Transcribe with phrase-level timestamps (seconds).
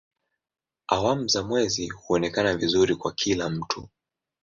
[0.87, 3.89] Awamu za mwezi huonekana vizuri kwa kila mtu.